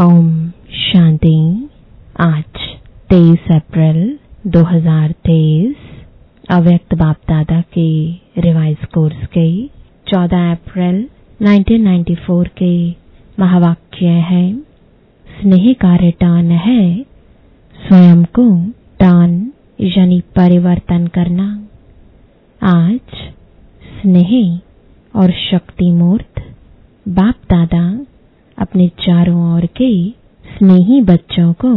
ओम 0.00 0.50
शांति। 0.70 1.68
आज 2.20 2.58
23 3.10 3.50
अप्रैल 3.50 4.18
2023 4.46 5.74
अव्यक्त 6.50 6.94
बाप 6.94 7.16
दादा 7.28 7.60
के 7.60 8.12
रिवाइज 8.40 8.84
कोर्स 8.94 9.26
के 9.26 9.46
14 10.06 10.50
अप्रैल 10.52 11.00
1994 11.40 12.48
के 12.48 12.90
महावाक्य 13.40 14.06
है, 14.06 14.54
स्नेह 15.26 15.72
का 15.72 15.94
रिटर्न 15.96 16.50
है, 16.50 17.02
स्वयं 17.74 18.24
को 18.24 18.46
टर्न 19.00 19.52
यानी 19.80 20.20
परिवर्तन 20.20 21.06
करना। 21.06 21.48
आज 22.62 23.00
स्नेह 24.00 24.60
और 25.20 25.32
शक्ति 25.50 25.90
मूर्त 25.92 26.42
बाप 27.08 27.34
दादा 27.50 28.04
अपने 28.58 28.88
चारों 28.88 29.54
ओर 29.54 29.66
के 29.66 29.90
स्नेही 30.44 31.00
बच्चों 31.00 31.52
को 31.52 31.74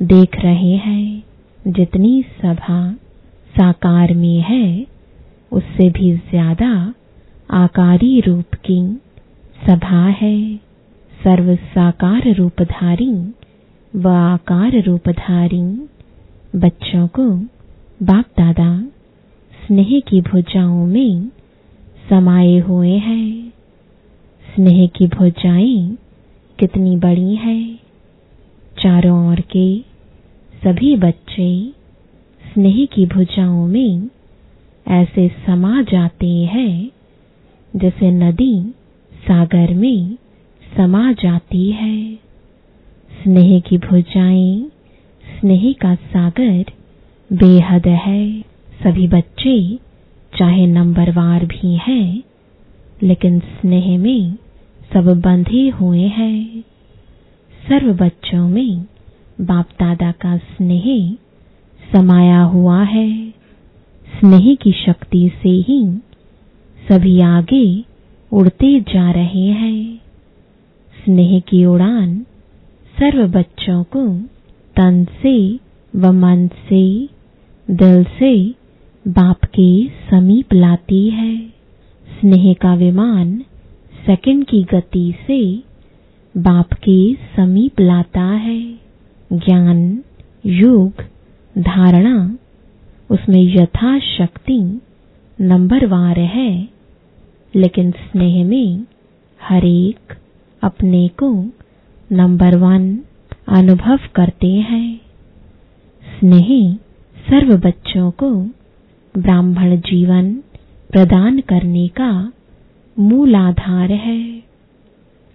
देख 0.00 0.36
रहे 0.40 0.76
हैं। 0.76 1.72
जितनी 1.72 2.22
सभा 2.22 2.92
साकार 3.54 4.14
में 4.14 4.40
है, 4.40 4.86
उससे 5.52 5.88
भी 5.90 6.12
ज़्यादा 6.12 6.70
आकारी 7.50 8.20
रूप 8.20 8.54
की 8.66 8.80
सभा 9.66 10.04
है। 10.20 10.56
सर्व 11.12 11.54
साकार 11.56 12.32
रूपधारी 12.34 13.12
व 13.94 14.08
आकार 14.08 14.82
रूपधारी 14.82 15.62
बच्चों 16.56 17.06
को 17.08 17.28
बाप 18.00 18.24
दादा 18.38 18.70
स्नेह 19.66 20.00
की 20.00 20.20
भुजाओं 20.20 20.86
में 20.86 21.28
समाये 22.10 22.58
हुए 22.58 22.96
हैं। 22.98 23.52
स्नेह 24.44 24.86
की 24.86 25.06
भुजाएँ 25.08 25.96
कितनी 26.64 26.96
बड़ी 26.96 27.34
है। 27.34 27.74
चारों 28.78 29.28
ओर 29.28 29.40
के 29.40 29.78
सभी 30.64 30.96
बच्चे 30.96 31.72
स्नेह 32.52 32.86
की 32.86 33.06
भुजाओं 33.06 33.66
में 33.66 34.08
ऐसे 34.88 35.28
समा 35.28 35.82
जाते 35.82 36.26
हैं, 36.26 36.90
जैसे 37.76 38.10
नदी 38.10 38.74
सागर 39.28 39.74
में 39.74 40.14
समा 40.76 41.12
जाती 41.12 41.70
है। 41.70 42.14
स्नेह 43.22 43.60
की 43.60 43.78
भुजाएँ, 43.78 44.70
स्नेह 45.40 45.72
का 45.72 45.94
सागर 45.94 46.64
बेहद 47.32 47.86
है। 47.86 48.40
सभी 48.82 49.08
बच्चे 49.08 49.78
चाहे 50.38 50.66
नंबरवार 50.66 51.44
भी 51.44 51.76
हैं, 51.76 52.22
लेकिन 53.02 53.40
स्नेह 53.40 53.98
में 53.98 54.43
सब 54.92 55.20
बंधे 55.20 55.68
हुए 55.68 56.02
हैं। 56.02 56.64
सर्व 57.68 57.92
बच्चों 57.94 58.48
में 58.48 58.86
बाप 59.40 59.68
दादा 59.80 60.12
का 60.12 60.36
स्नेह 60.36 61.16
समाया 61.92 62.42
हुआ 62.42 62.82
है। 62.82 63.30
स्नेह 64.18 64.54
की 64.54 64.72
शक्ति 64.72 65.30
से 65.42 65.48
ही 65.48 65.98
सभी 66.88 67.20
आगे 67.20 67.84
उड़ते 68.32 68.80
जा 68.80 69.10
रहे 69.10 69.46
हैं। 69.46 70.00
स्नेह 71.04 71.40
की 71.40 71.64
उड़ान 71.64 72.26
सर्व 72.98 73.28
बच्चों 73.28 73.84
को 73.84 74.18
तन 74.76 75.04
से 75.22 75.60
व 75.96 76.12
मन 76.12 76.48
से, 76.48 77.08
दिल 77.70 78.04
से 78.04 78.54
बाप 79.08 79.44
के 79.44 79.86
समीप 80.10 80.52
लाती 80.52 81.10
है। 81.10 81.36
स्नेह 82.20 82.54
का 82.54 82.74
विमान 82.74 83.44
सेकंड 84.06 84.44
की 84.44 84.62
गति 84.62 85.14
से 85.26 85.56
बाप 86.36 86.72
के 86.72 87.14
समीप 87.14 87.80
लाता 87.80 88.22
है। 88.22 88.74
ज्ञान, 89.32 90.02
योग, 90.46 90.92
धारणा, 91.58 92.38
उसमें 93.10 93.42
यथाशक्ति 93.42 94.80
नंबरवार 95.40 96.18
है। 96.18 96.68
लेकिन 97.56 97.90
स्नेह 97.90 98.44
में 98.44 98.84
हर 99.42 99.64
एक 99.64 100.14
अपने 100.62 101.08
को 101.08 101.44
नंबर 102.12 102.56
वन 102.56 102.98
अनुभव 103.48 103.98
करते 104.14 104.52
हैं। 104.52 105.00
स्नेह 106.20 106.74
सर्व 107.30 107.56
बच्चों 107.56 108.10
को 108.10 108.30
ब्राह्मण 109.18 109.76
जीवन 109.76 110.34
प्रदान 110.90 111.40
करने 111.40 111.88
का 111.88 112.32
मूल 112.96 113.36
आधार 113.36 113.92
है। 113.92 114.22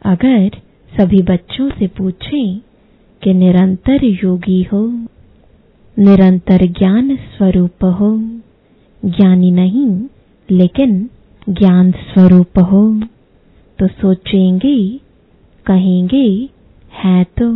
अगर 0.02 0.50
सभी 0.92 1.22
बच्चों 1.24 1.70
से 1.70 1.88
पूछें 1.88 2.60
कि 3.22 3.34
निरंतर 3.34 4.04
योगी 4.24 4.62
हो, 4.64 4.86
निरंतर 5.98 6.66
ज्ञान 6.70 7.16
स्वरूप 7.16 7.84
हो, 8.00 8.12
ज्ञानी 9.04 9.52
नहीं, 9.52 9.90
लेकिन 10.50 11.10
ज्ञान 11.50 11.92
स्वरूप 11.92 12.60
हो 12.62 12.84
तो 13.80 13.88
सोचेंगे, 13.88 14.78
कहेंगे, 15.66 16.50
है 16.94 17.24
तो 17.38 17.52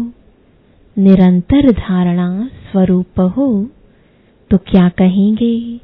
निरंतर 0.98 1.72
धारणा 1.72 2.50
स्वरूप 2.72 3.20
हो 3.38 3.48
तो 4.52 4.58
क्या 4.58 4.88
कहेंगे? 4.90 5.80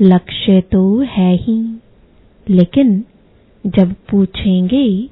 लक्ष्य 0.00 0.60
तो 0.72 0.82
है 1.00 1.34
ही, 1.36 1.60
लेकिन 2.46 3.04
जब 3.66 3.94
पूछेंगे 4.10 5.08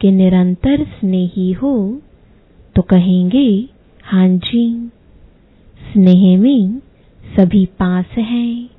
कि 0.00 0.10
निरंतर 0.10 0.84
स्नेही 0.84 1.52
हो 1.52 2.02
तो 2.76 2.82
कहेंगे, 2.82 3.68
हाँ 4.04 4.28
जी, 4.28 4.90
स्नेह 5.92 6.38
में 6.38 6.78
सभी 7.36 7.66
पास 7.66 8.06
हैं। 8.18 8.70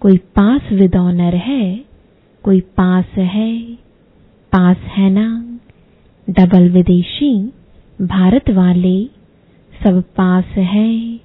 कोई 0.00 0.16
पास 0.16 0.72
विद 0.72 0.96
ऑनर 0.96 1.34
है, 1.34 1.84
कोई 2.44 2.60
पास 2.60 3.04
है 3.04 3.64
पास 4.52 4.76
है 4.76 5.10
ना। 5.10 5.58
डबल 6.30 6.68
विदेशी, 6.68 7.52
भारत 8.02 8.50
वाले, 8.50 9.04
सब 9.84 10.02
पास 10.16 10.44
है। 10.44 11.16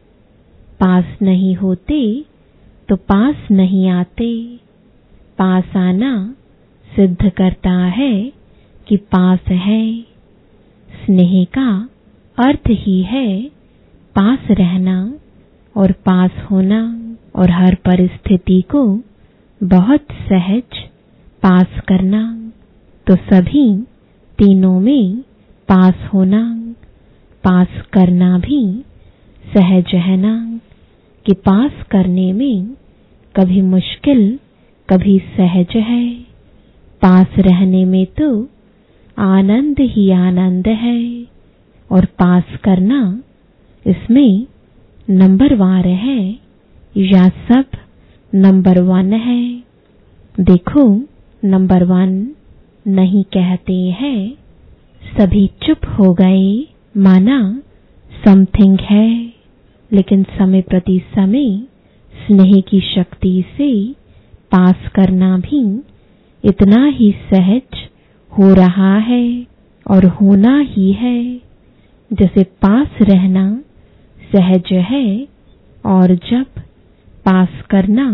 पास 0.80 1.06
नहीं 1.22 1.56
होते 1.56 2.26
तो 2.90 2.96
पास 2.96 3.36
नहीं 3.52 3.90
आते। 3.90 4.58
पास 5.38 5.76
आना 5.76 6.36
सिद्ध 6.96 7.30
करता 7.30 7.72
है 7.72 8.32
कि 8.88 8.98
पास 8.98 9.40
है। 9.48 10.02
स्नेह 11.06 11.44
का 11.44 11.90
अर्थ 12.46 12.70
ही 12.70 13.02
है 13.02 13.44
पास 14.16 14.40
रहना 14.52 15.14
और 15.78 15.92
पास 15.92 16.32
होना, 16.52 16.96
और 17.36 17.52
हर 17.52 17.76
परिस्थिति 17.76 18.62
को 18.62 19.02
बहुत 19.64 20.06
सहज 20.12 20.78
पास 21.44 21.68
करना। 21.88 22.52
तो 23.08 23.16
सभी 23.16 23.82
तीनों 24.38 24.80
में 24.80 25.18
पास 25.68 25.94
होना, 26.14 26.56
पास 27.44 27.68
करना 27.94 28.40
भी 28.40 28.84
सहज 29.58 29.88
है 29.94 30.18
ना? 30.18 30.60
कि 31.26 31.34
पास 31.34 31.72
करने 31.92 32.34
में 32.34 32.68
कभी 33.36 33.62
मुश्किल, 33.62 34.40
कभी 34.90 35.20
सहज 35.20 35.76
है। 35.76 36.29
पास 37.02 37.28
रहने 37.40 37.86
में 37.86 38.06
तो 38.06 38.50
आनंद 39.18 39.76
ही 39.80 40.12
आनंद 40.12 40.68
है। 40.68 41.26
और 41.92 42.06
पास 42.06 42.44
करना 42.64 43.24
इसमें 43.88 44.46
नंबरवार 45.10 45.88
है 45.88 46.40
या 46.98 47.30
सब 47.30 47.66
नंबर 48.36 48.82
वन 48.82 49.14
है। 49.14 49.64
देखो, 50.40 51.02
नंबर 51.46 51.84
वन 51.84 52.32
नहीं 52.88 53.24
कहते 53.24 53.74
हैं। 53.74 54.34
सभी 55.18 55.48
चुप 55.48 55.78
हो 56.00 56.14
गए, 56.14 56.68
माना 56.98 57.62
समथिंग 58.26 58.80
है। 58.80 59.34
लेकिन 59.92 60.24
समय 60.24 60.62
प्रति 60.62 61.02
समय 61.16 61.64
स्नेह 62.14 62.62
की 62.62 62.82
शक्ति 62.82 63.44
से 63.58 63.94
पास 64.52 64.76
करना 64.96 65.38
भी 65.38 65.84
इतना 66.44 66.86
ही 66.86 67.12
सहज 67.34 67.88
हो 68.32 68.54
रहा 68.54 68.98
है 68.98 69.24
और 69.86 70.06
होना 70.06 70.60
ही 70.60 70.92
है। 70.94 71.20
जैसे 72.12 72.44
पास 72.44 73.02
रहना 73.02 73.46
सहज 74.34 74.74
है 74.74 75.28
और 75.86 76.14
जब 76.32 76.46
पास 77.26 77.62
करना 77.70 78.08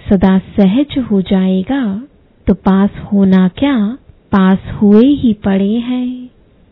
सदा 0.00 0.38
सहज 0.38 0.98
हो 1.10 1.20
जाएगा 1.22 1.82
तो 2.46 2.54
पास 2.54 2.90
होना 3.12 3.48
क्या? 3.48 3.76
पास 4.32 4.58
हुए 4.72 5.06
ही 5.06 5.32
पड़े 5.34 5.74
हैं। 5.78 6.30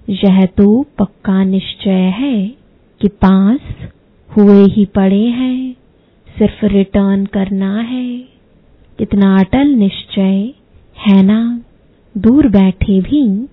यह 0.08 0.44
तो 0.46 0.82
पक्का 0.98 1.42
निश्चय 1.44 2.06
है 2.18 2.46
कि 3.00 3.08
पास 3.08 3.60
हुए 4.30 4.64
ही 4.64 4.84
पड़े 4.84 5.24
हैं। 5.24 5.72
सिर्फ़ 6.38 6.64
रिटर्न 6.66 7.24
करना 7.26 7.74
है। 7.80 8.06
कितना 8.98 9.36
अटल 9.38 9.68
निश्चय 9.68 10.52
है 11.06 11.22
ना? 11.22 11.60
दूर 12.18 12.48
बैठे 12.48 13.00
भी 13.00 13.46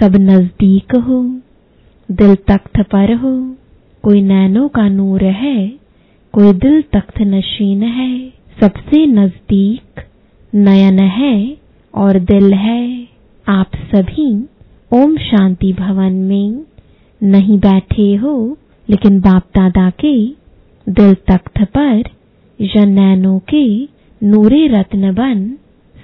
सब 0.00 0.16
नज़दीक 0.16 0.94
हो। 0.96 1.40
दिल 2.10 2.34
तख्त 2.34 2.80
पर 2.80 3.14
हो। 3.14 3.56
कोई 4.02 4.22
नैनों 4.22 4.68
का 4.68 4.88
नूर 4.88 5.24
है, 5.24 5.68
कोई 6.32 6.52
दिल 6.52 6.82
तख्त 6.82 7.20
नशीन 7.20 7.82
है। 7.82 8.32
सबसे 8.60 9.06
नज़दीक 9.06 10.04
नयन 10.54 10.98
है 10.98 11.56
और 11.94 12.18
दिल 12.18 12.54
है। 12.54 13.08
आप 13.48 13.70
सभी 13.76 14.44
ओम 14.92 15.16
शांति 15.16 15.72
भवन 15.72 16.12
में 16.12 16.64
नहीं 17.22 17.58
बैठे 17.58 18.14
हो, 18.14 18.58
लेकिन 18.90 19.20
बाप 19.20 19.42
दादा 19.42 19.90
के 19.90 20.26
दिल 20.88 21.14
तख्त 21.14 21.62
पर 21.62 22.02
या 22.60 22.84
नैनों 22.84 23.38
के 23.38 23.88
नूरे 24.22 24.66
रत्न 24.66 25.14
बन 25.14 25.56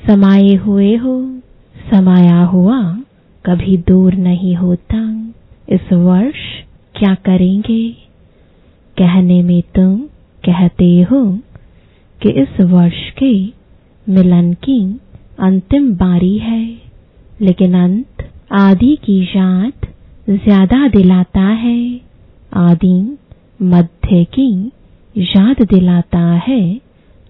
समाये 0.08 0.54
हुए 0.54 0.96
हो, 0.96 1.40
समाया 1.90 2.44
हुआ 2.44 2.92
कभी 3.46 3.76
दूर 3.76 4.14
नहीं 4.14 4.54
होता। 4.56 5.28
इस 5.68 5.92
वर्ष 5.92 6.38
क्या 6.94 7.14
करेंगे? 7.14 7.90
कहने 8.98 9.42
में 9.42 9.62
तुम 9.62 9.96
कहते 10.44 11.02
हो 11.02 11.38
कि 12.22 12.30
इस 12.30 12.60
वर्ष 12.60 13.10
के 13.22 13.32
मिलन 14.06 14.52
की 14.52 15.00
अंतिम 15.38 15.92
बारी 15.94 16.38
है, 16.38 16.78
लेकिन 17.40 17.74
अंत 17.74 18.30
आदि 18.52 18.98
की 19.04 19.22
याद 19.24 19.86
ज़्यादा 20.30 20.88
दिलाता 20.88 21.40
है, 21.40 22.00
आदि 22.54 23.18
मध्य 23.62 24.24
की 24.24 24.72
याद 25.16 25.62
दिलाता 25.62 26.26
है, 26.48 26.80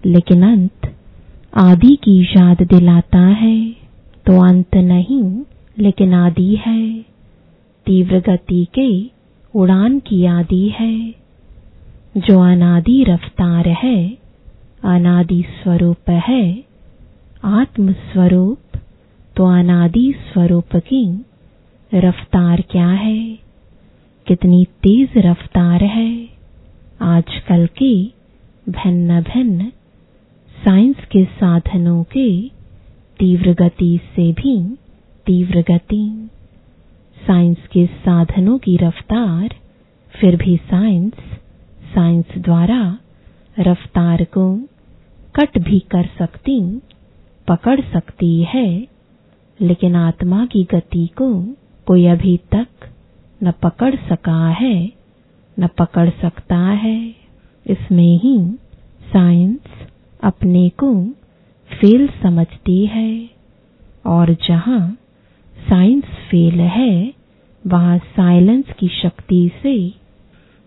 लेकिन 0.05 0.43
अंत 0.43 0.95
आदि 1.53 1.95
की 1.95 2.21
याद 2.23 2.61
दिलाता 2.63 3.19
है 3.19 3.55
तो 4.25 4.41
अंत 4.41 4.75
नहीं, 4.75 5.41
लेकिन 5.77 6.13
आदि 6.13 6.55
है। 6.65 6.81
तीव्र 7.87 8.19
गति 8.19 8.65
के 8.73 8.89
उड़ान 9.53 9.99
की 9.99 10.25
आदि 10.25 10.67
है। 10.69 11.15
जो 12.17 12.39
अनादि 12.41 13.03
रफ्तार 13.03 13.67
है, 13.67 13.97
अनादि 14.85 15.41
स्वरूप 15.49 16.09
है 16.09 16.43
आत्म 17.43 17.91
स्वरूप 17.91 18.77
तो 19.35 19.45
अनादि 19.49 20.13
स्वरूप 20.23 20.75
की 20.75 21.03
रफ्तार 21.91 22.61
क्या 22.61 22.87
है? 22.87 23.39
कितनी 24.27 24.63
तेज 24.83 25.17
रफ्तार 25.17 25.83
है, 25.83 26.29
आजकल 27.01 27.67
के 27.77 27.93
भिन्न 28.67 29.21
भिन्न 29.23 29.71
साइंस 30.59 30.95
के 31.11 31.23
साधनों 31.25 32.03
के 32.03 32.47
तीव्र 33.19 33.53
गति 33.53 33.99
से 34.15 34.31
भी 34.33 34.77
तीव्र 35.25 35.61
गति। 35.61 36.29
साइंस 37.27 37.57
के 37.71 37.85
साधनों 37.85 38.57
की 38.57 38.77
रफ्तार, 38.77 39.55
फिर 40.19 40.35
भी 40.35 40.57
साइंस 40.57 41.13
साइंस 41.95 42.25
द्वारा 42.37 42.97
रफ्तार 43.59 44.23
को 44.23 44.57
कट 45.35 45.57
भी 45.57 45.79
कर 45.79 46.09
सकती, 46.19 46.81
पकड़ 47.47 47.81
सकती 47.81 48.43
है, 48.43 48.87
लेकिन 49.61 49.95
आत्मा 49.95 50.45
की 50.45 50.63
गति 50.63 51.07
को 51.07 51.55
कोई 51.85 52.05
अभी 52.05 52.37
तक 52.37 52.67
न 53.43 53.51
पकड़ 53.51 53.95
सका 53.95 54.47
है, 54.49 54.91
न 55.59 55.67
पकड़ 55.67 56.09
सकता 56.09 56.57
है। 56.57 57.15
इसमें 57.67 58.19
ही 58.19 58.37
साइंस 59.13 59.59
अपने 60.23 60.69
को 60.69 61.05
फेल 61.81 62.07
समझती 62.07 62.85
है। 62.85 63.29
और 64.05 64.33
जहाँ 64.33 64.97
साइंस 65.69 66.03
फेल 66.03 66.59
है, 66.59 67.13
वहाँ 67.67 67.97
साइलेंस 67.97 68.65
की 68.79 68.87
शक्ति 68.87 69.51
से 69.63 69.93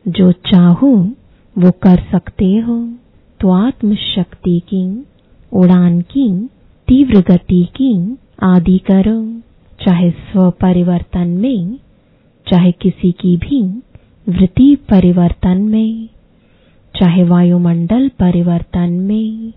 जो 0.09 0.33
चाहो 0.33 1.11
वो 1.59 1.71
कर 1.71 2.03
सकते 2.13 2.57
हो। 2.57 2.93
तो 3.41 3.51
आत्म 3.51 3.95
शक्ति 3.95 4.61
की, 4.61 5.07
उड़ान 5.53 6.01
की, 6.01 6.49
तीव्र 6.89 7.21
गति 7.21 7.65
की 7.65 8.17
आदि 8.43 8.79
करो। 8.79 9.41
चाहे 9.85 10.11
स्व 10.11 10.51
परिवर्तन 10.51 11.29
में, 11.29 11.79
चाहे 12.53 12.73
किसी 12.73 13.13
की 13.13 13.37
भी 13.37 13.63
वृत्ति 14.29 14.77
परिवर्तन 14.77 15.63
में। 15.63 16.09
चाहे 17.01 17.25
वायुमंडल 17.25 18.09
परिवर्तन 18.09 18.93
में, 18.93 19.53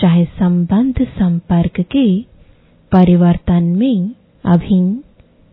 चाहे 0.00 0.24
संबंध 0.24 0.94
संपर्क 1.02 1.80
के 1.80 2.22
परिवर्तन 2.92 3.62
में, 3.62 4.10
अभी 4.44 4.94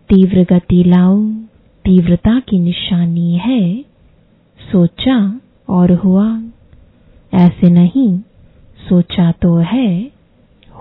तीव्र 0.09 0.43
गति 0.43 0.83
लाओ, 0.87 1.29
तीव्रता 1.85 2.39
की 2.39 2.59
निशानी 2.59 3.37
है, 3.37 3.81
सोचा 4.71 5.39
और 5.69 5.91
हुआ। 5.91 6.41
ऐसे 7.33 7.69
नहीं, 7.69 8.19
सोचा 8.89 9.31
तो 9.31 9.55
है, 9.55 10.11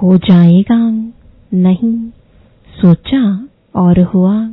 हो 0.02 0.16
जाएगा। 0.16 1.12
नहीं, 1.54 2.08
सोचा 2.80 3.48
और 3.76 4.00
हुआ। 4.00 4.48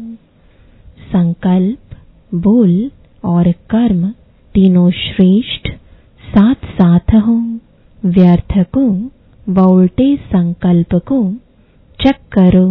संकल्प, 1.14 1.96
बोल 2.36 2.92
और 3.26 3.52
कर्म 3.52 4.14
तीनों 4.54 4.90
श्रेष्ठ, 4.92 5.68
साथ 6.24 6.66
साथ 6.72 7.14
हो 7.26 7.36
व्यर्थ 8.04 8.54
को 8.76 8.82
व 9.48 9.62
उल्टे 9.70 10.16
संकल्प 10.26 10.94
को 11.08 11.18
चेक 12.00 12.18
करो 12.32 12.66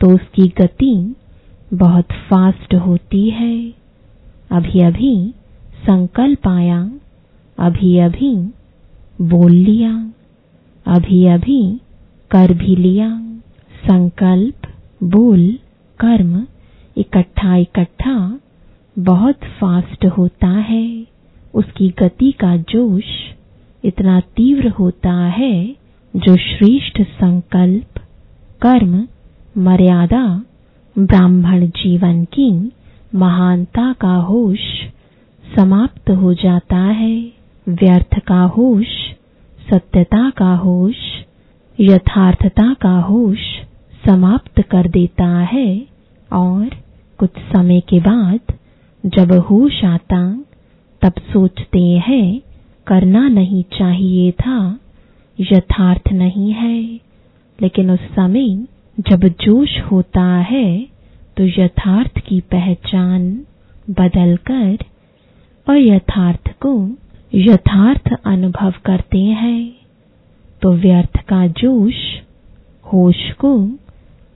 तो 0.00 0.10
उसकी 0.14 0.46
गति 0.58 0.92
बहुत 1.74 2.12
फास्ट 2.28 2.74
होती 2.76 3.28
है। 3.30 3.54
अभी 4.50 4.80
अभी 4.80 5.14
संकल्प 5.82 6.48
आया 6.48 6.80
अभी 7.58 7.96
अभी 7.98 8.34
बोल 9.28 9.52
लिया 9.52 9.92
अभी 10.86 11.24
अभी 11.28 11.62
कर 12.30 12.52
भी 12.54 12.76
लिया। 12.76 13.08
संकल्प, 13.82 14.68
बोल, 15.02 15.48
कर्म 16.00 16.46
इकट्ठा 16.96 17.56
इकट्ठा 17.56 18.18
बहुत 18.98 19.44
फास्ट 19.60 20.04
होता 20.18 20.48
है, 20.48 21.06
उसकी 21.54 21.88
गति 21.98 22.30
का 22.32 22.56
जोश 22.70 23.04
इतना 23.84 24.18
तीव्र 24.36 24.68
होता 24.68 25.12
है 25.28 25.52
जो 26.14 26.36
श्रेष्ठ 26.36 27.00
संकल्प, 27.02 28.00
कर्म, 28.62 29.06
मर्यादा, 29.62 30.22
ब्राह्मण 30.96 31.66
जीवन 31.76 32.24
की 32.24 32.50
महानता 33.14 33.92
का 33.92 34.14
होश 34.22 34.60
समाप्त 35.44 36.10
हो 36.12 36.32
जाता 36.34 36.76
है, 36.76 37.14
व्यर्थ 37.66 38.18
का 38.18 38.42
होश, 38.56 38.86
सत्यता 39.72 40.28
का 40.30 40.54
होश, 40.56 40.96
यथार्थता 41.78 42.72
का 42.74 42.98
होश 43.00 43.46
समाप्त 44.04 44.60
कर 44.62 44.88
देता 44.88 45.28
है 45.52 45.68
और 46.30 46.68
कुछ 47.18 47.38
समय 47.52 47.80
के 47.80 48.00
बाद 48.00 48.54
जब 49.08 49.32
होश 49.32 49.84
आता 49.84 50.44
तब 51.02 51.12
सोचते 51.32 51.82
हैं, 51.82 52.40
करना 52.86 53.28
नहीं 53.28 53.62
चाहिए 53.62 54.30
था, 54.32 54.78
यथार्थ 55.40 56.12
नहीं 56.12 56.52
है। 56.52 56.82
लेकिन 57.62 57.90
उस 57.90 58.00
समय 58.00 58.48
जब 59.00 59.24
जोश 59.42 59.80
होता 59.80 60.24
है 60.24 60.86
तो 61.36 61.44
यथार्थ 61.62 62.18
की 62.18 62.40
पहचान 62.40 63.46
बदलकर 63.90 64.78
और 65.68 65.76
यथार्थ 65.76 66.52
को 66.60 66.90
यथार्थ 67.34 68.10
अनुभव 68.24 68.74
करते 68.84 69.18
हैं। 69.18 69.74
तो 70.62 70.72
व्यर्थ 70.72 71.16
का 71.16 71.46
जोश, 71.46 71.94
होश 72.92 73.32
को 73.32 73.68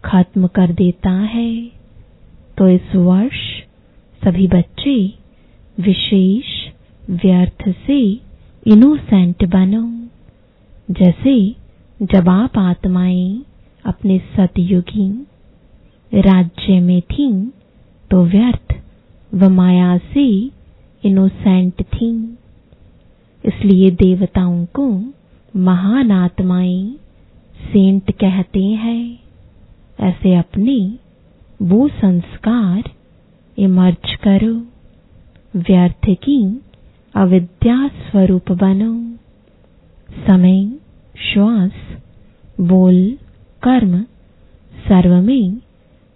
खत्म 0.05 0.47
कर 0.47 0.73
देता 0.73 1.11
है। 1.11 1.67
तो 2.59 2.69
इस 2.69 2.95
वर्ष 2.95 3.52
सभी 4.23 4.47
बच्चे 4.49 4.95
विशेष, 5.79 6.47
व्यर्थ 7.11 7.69
से 7.87 8.01
इनोसेंट 8.67 9.45
बनो। 9.45 9.83
जैसे 10.91 11.35
जब 12.01 12.29
आप 12.29 12.59
आत्माएँ 12.59 13.43
अपने 13.85 14.19
सतयुगी 14.37 15.09
राज्य 16.13 16.79
में 16.81 17.01
थी 17.03 17.29
तो 18.11 18.25
व्यर्थ 18.25 18.75
व 19.33 19.49
माया 19.51 19.97
से 20.13 20.27
इनोसेंट 21.03 21.83
थी। 21.83 22.11
इसलिए 23.45 23.91
देवताओं 23.91 24.65
को 24.79 24.89
महान 25.55 26.11
आत्माएँ 26.13 26.83
सेंट 27.65 28.11
कहते 28.11 28.65
हैं। 28.85 29.03
ऐसे 30.01 30.35
अपने 30.37 30.79
वो 31.63 31.89
संस्कार 31.89 32.91
इमर्ज 33.59 34.15
करो। 34.15 34.55
व्यर्थ 35.57 36.11
की 36.11 36.61
अविद्या 37.15 37.89
स्वरूप 37.89 38.53
बनो। 38.53 39.13
समय, 40.27 40.73
श्वास, 41.19 41.73
बोल, 42.61 43.19
कर्म, 43.63 44.03
सर्व 44.89 45.15
में 45.23 45.57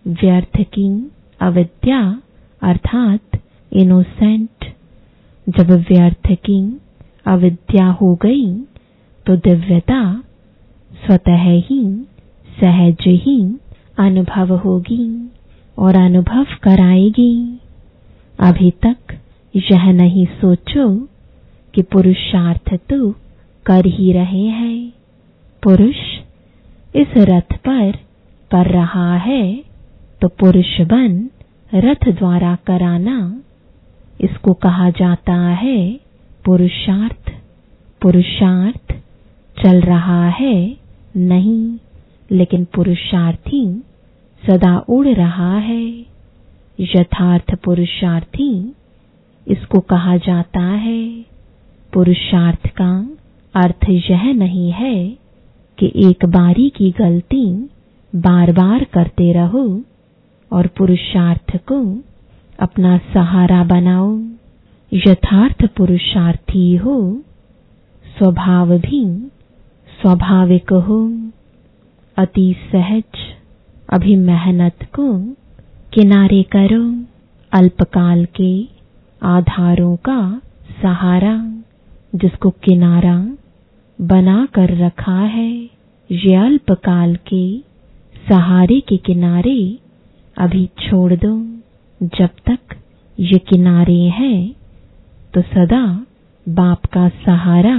व्यर्थ 0.06 0.60
की 0.60 1.10
अविद्या 1.40 2.22
अर्थात 2.62 3.20
इनोसेंट 3.72 4.64
जब 5.48 5.70
व्यर्थ 5.70 6.32
की 6.32 6.80
अविद्या 7.26 7.86
हो 7.86 8.14
गई 8.14 8.60
तो 9.26 9.36
दिव्यता 9.36 10.22
स्वतः 11.06 11.42
ही 11.42 12.06
सहज 12.60 12.96
ही 13.00 13.58
अनुभव 13.98 14.56
होगी। 14.56 15.30
और 15.78 15.96
अनुभव 15.96 16.46
कराएगी। 16.62 17.60
अभी 18.38 18.70
तक 18.84 18.96
यह 19.54 19.90
नहीं 19.92 20.26
सोचो 20.40 20.88
कि 21.74 21.82
पुरुषार्थ 21.82 22.74
तो 22.90 23.10
कर 23.66 23.86
ही 23.86 24.12
रहे 24.12 24.46
हैं। 24.52 24.92
पुरुष 25.62 26.00
इस 26.94 27.16
रथ 27.18 27.56
पर 27.58 27.92
कर 28.50 28.70
रहा 28.70 29.16
है 29.18 29.42
तो 30.22 30.28
पुरुष 30.28 30.80
बन 30.80 31.30
रथ 31.74 32.08
द्वारा 32.08 32.54
कराना। 32.66 33.18
इसको 34.20 34.52
कहा 34.54 34.90
जाता 34.90 35.34
है 35.34 36.00
पुरुषार्थ। 36.44 37.30
पुरुषार्थ 38.02 38.92
चल 39.56 39.80
रहा 39.80 40.28
है, 40.28 40.76
नहीं, 41.16 41.76
लेकिन 42.30 42.64
पुरुषार्थी 42.64 43.64
सदा 44.46 44.78
उड़ 44.88 45.08
रहा 45.08 45.58
है। 45.58 46.06
यथार्थ 46.80 47.54
पुरुषार्थी 47.54 48.74
इसको 49.48 49.80
कहा 49.80 50.16
जाता 50.16 50.60
है। 50.60 51.24
पुरुषार्थ 51.92 52.66
का 52.66 53.10
अर्थ 53.54 53.88
यह 53.88 54.34
नहीं 54.34 54.70
है 54.72 55.18
कि 55.78 55.92
एक 55.96 56.24
बारी 56.24 56.68
की 56.68 56.90
गलती 56.90 57.70
बार 58.16 58.52
बार 58.52 58.84
करते 58.84 59.32
रहो 59.32 59.82
और 60.52 60.66
पुरुषार्थ 60.66 61.56
को 61.56 61.98
अपना 62.60 62.98
सहारा 62.98 63.64
बनाओ। 63.64 64.20
यथार्थ 64.92 65.66
पुरुषार्थी 65.66 66.76
हो, 66.76 67.22
स्वभाव 68.18 68.78
भी 68.78 69.30
स्वाभाविक 70.02 70.72
हो। 70.72 71.30
अति 72.16 72.56
सहज 72.72 73.35
अभी 73.88 74.14
मेहनत 74.18 74.82
को 74.94 75.08
किनारे 75.92 76.42
करो, 76.52 76.82
अल्पकाल 77.52 78.24
के 78.36 78.52
आधारों 79.22 79.94
का 80.08 80.18
सहारा, 80.82 81.36
जिसको 82.14 82.50
किनारा 82.64 83.16
बना 83.98 84.44
कर 84.54 84.76
रखा 84.76 85.18
है, 85.28 85.50
ये 86.10 86.34
अल्पकाल 86.36 87.14
के 87.28 87.44
सहारे 88.26 88.80
के 88.80 88.96
किनारे 89.06 89.58
अभी 90.36 90.66
छोड़ 90.80 91.12
दो। 91.14 91.36
जब 92.00 92.30
तक 92.46 92.74
ये 93.18 93.38
किनारे 93.48 94.00
हैं 94.14 94.40
तो 95.34 95.42
सदा 95.44 95.84
बाप 96.46 96.84
का 96.86 97.08
सहारा 97.24 97.78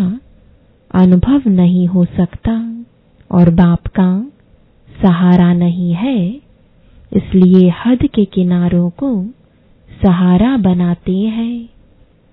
अनुभव 0.92 1.50
नहीं 1.50 1.86
हो 1.88 2.06
सकता, 2.08 2.56
और 3.32 3.50
बाप 3.54 3.88
का 3.90 4.10
सहारा 5.06 5.54
नहीं 5.54 5.94
है, 5.94 6.30
इसलिए 7.14 7.74
हद 7.86 8.00
के 8.16 8.26
किनारों 8.26 8.90
को 8.90 9.24
सहारा 10.06 10.58
बनाते 10.58 11.18
हैं। 11.18 11.70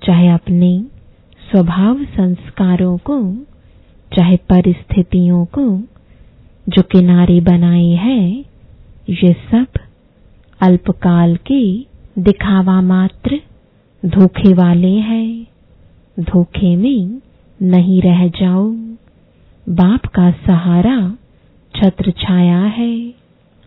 चाहे 0.06 0.28
अपने 0.28 0.84
स्वभाव 1.50 2.04
संस्कारों 2.04 2.98
को, 2.98 3.34
चाहे 4.16 4.36
परिस्थितियों 4.36 5.44
को, 5.44 5.78
जो 6.68 6.82
किनारे 6.82 7.40
बनाए 7.40 7.88
हैं, 7.88 8.44
ये 9.10 9.32
सब 9.32 9.66
अल्पकाल 10.60 11.36
के 11.36 11.78
दिखावा 12.18 12.80
मात्र 12.80 13.40
धोखे 14.06 14.54
वाले 14.54 14.92
हैं। 14.92 15.46
धोखे 16.20 16.76
में 16.76 17.20
नहीं 17.62 18.02
रह 18.02 18.28
जाओ। 18.28 18.70
बाप 19.68 20.06
का 20.06 20.30
सहारा 20.30 21.16
छत्र 21.76 22.10
छाया 22.10 22.60
है। 22.60 23.14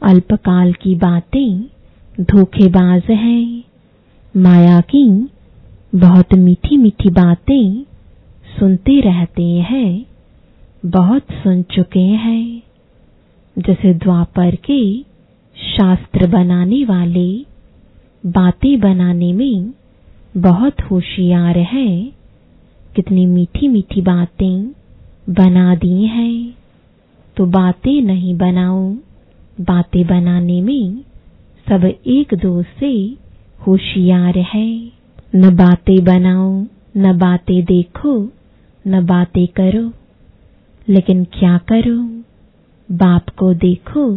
अल्पकाल 0.03 0.73
की 0.73 0.95
बातें 0.95 1.61
धोखेबाज 2.21 3.03
हैं। 3.09 3.63
माया 4.37 4.81
की 4.81 5.29
बहुत 5.95 6.33
मीठी 6.33 6.77
मीठी 6.77 7.09
बातें 7.09 7.83
सुनते 8.59 9.01
रहते 9.01 9.43
हैं। 9.43 10.05
बहुत 10.85 11.21
सुन 11.31 11.63
चुके 11.63 11.99
हैं। 11.99 12.63
जैसे 13.59 13.93
द्वापर 13.93 14.55
के 14.55 15.01
शास्त्र 15.57 16.27
बनाने 16.27 16.85
वाले, 16.85 17.39
बातें 18.25 18.79
बनाने 18.79 19.33
में 19.33 19.73
बहुत 20.37 20.81
होशियार 20.81 21.57
हैं। 21.57 22.11
कितनी 22.95 23.25
मीठी 23.25 23.67
मीठी 23.67 24.01
बातें 24.01 24.71
बना 25.29 25.75
दी 25.75 26.05
हैं। 26.05 26.57
तो 27.37 27.45
बातें 27.45 28.01
नहीं 28.01 28.37
बनाओ 28.37 28.93
बातें 29.61 30.07
बनाने 30.07 30.61
में 30.61 31.01
सब 31.69 31.83
एक 32.07 32.33
दो 32.33 32.63
से 32.79 33.17
होशियार 33.67 34.37
है। 34.37 34.91
न 35.35 35.55
बातें 35.55 36.03
बनाओ 36.03 36.65
न 36.97 37.17
बातें 37.17 37.65
देखो, 37.65 38.29
न 38.87 39.05
बातें 39.05 39.47
करो। 39.47 39.91
लेकिन 40.89 41.23
क्या 41.23 41.57
करो? 41.57 42.23
बाप 42.91 43.29
को 43.29 43.53
देखो, 43.53 44.11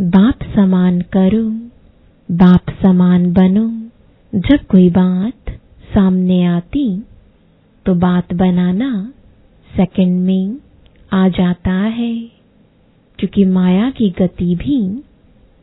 बाप 0.00 0.38
समान 0.56 1.00
करो, 1.00 1.48
बाप 2.34 2.60
समान 2.82 3.32
बनो। 3.32 3.68
जब 4.34 4.66
कोई 4.66 4.90
बात 4.90 5.50
सामने 5.94 6.44
आती 6.44 7.02
तो 7.86 7.94
बात 7.94 8.34
बनाना 8.34 9.12
सेकंड 9.76 10.20
में 10.20 10.56
आ 11.12 11.28
जाता 11.28 11.72
है। 11.72 12.43
क्योंकि 13.18 13.44
माया 13.44 13.90
की 13.90 14.08
गति 14.18 14.54
भी 14.56 14.78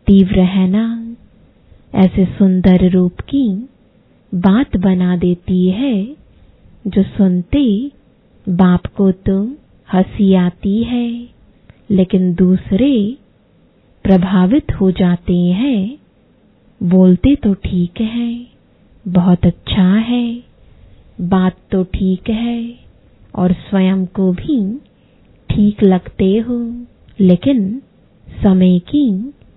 तीव्र 0.08 0.40
है 0.50 0.68
ना। 0.70 0.86
ऐसे 1.94 2.26
सुंदर 2.28 2.90
रूप 2.90 3.20
की 3.30 3.48
बात 4.32 4.78
बना 4.78 5.16
देती 5.18 5.68
है 5.70 5.94
जो 6.88 7.04
सुनते 7.08 7.66
बाप 8.48 8.86
को 8.88 9.12
तो 9.26 9.42
हँसी 9.90 10.34
आती 10.36 10.84
है, 10.84 11.08
लेकिन 11.92 12.34
दूसरे 12.34 12.94
प्रभावित 14.06 14.72
हो 14.72 14.92
जाते 14.92 15.36
हैं। 15.54 15.98
बोलते 16.82 17.36
तो 17.36 17.54
ठीक 17.56 18.02
है, 18.02 18.30
बहुत 19.06 19.46
अच्छा 19.46 19.84
है, 20.04 20.24
बात 21.24 21.58
तो 21.72 21.84
ठीक 21.86 22.30
है, 22.30 22.58
और 23.36 23.54
स्वयं 23.62 24.06
को 24.06 24.32
भी 24.34 24.60
ठीक 25.50 25.84
लगते 25.84 26.34
हो। 26.40 26.60
लेकिन 27.22 27.82
समय 28.28 28.80
की 28.80 29.06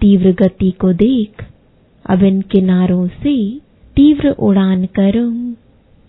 तीव्र 0.00 0.32
गति 0.32 0.70
को 0.70 0.92
देख, 0.92 1.44
अब 2.04 2.22
इन 2.22 2.40
किनारों 2.42 3.06
से 3.08 3.36
तीव्र 3.96 4.30
उड़ान 4.30 4.84
करो। 4.98 5.28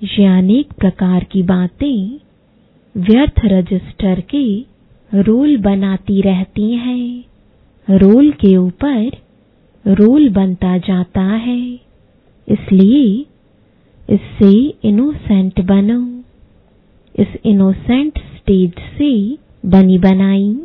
ये 0.02 0.26
अनेक 0.38 0.74
प्रकार 0.74 1.24
की 1.24 1.44
बातें 1.44 2.20
व्यर्थ 2.96 3.40
रजिस्टर 3.46 4.20
के 4.36 4.46
रोल 5.12 5.58
बनाती 5.58 6.22
रहती 6.22 6.72
हैं। 6.76 7.26
रोल 8.00 8.32
के 8.32 8.56
ऊपर 8.58 9.12
रोल 9.86 10.30
बनता 10.30 10.78
जाता 10.78 11.22
है। 11.22 11.60
इसलिए 12.48 13.26
इससे 14.10 14.54
इनोसेंट 14.84 15.62
बनो। 15.62 16.02
इस 17.16 17.28
इनोसेंट 17.46 18.18
स्टेज 18.18 18.74
से 18.98 19.38
बनी 19.70 19.98
बनाई। 19.98 20.56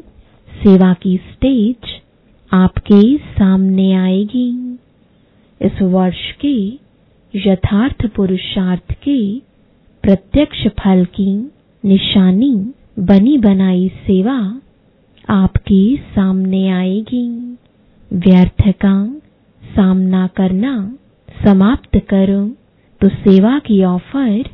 सेवा 0.60 0.92
की 1.02 1.16
स्टेज 1.26 1.90
आपके 2.52 3.02
सामने 3.34 3.92
आएगी। 3.94 4.48
इस 5.60 5.80
वर्ष 5.92 6.30
के 6.40 6.56
यथार्थ 7.34 8.06
पुरुषार्थ 8.06 8.92
के 9.04 9.20
प्रत्यक्ष 10.04 10.66
फल 10.78 11.04
की 11.14 11.32
निशानी 11.84 12.54
बनी 13.08 13.36
बनाई 13.38 13.88
सेवा 14.06 14.36
आपके 15.28 15.80
सामने 16.14 16.68
आएगी। 16.70 17.26
व्यर्थ 18.10 18.68
का 18.84 18.94
सामना 19.62 20.26
करना 20.36 20.74
समाप्त 21.44 21.98
करो 22.10 22.44
तो 23.00 23.08
सेवा 23.08 23.58
की 23.58 23.82
ऑफ़र 23.84 24.50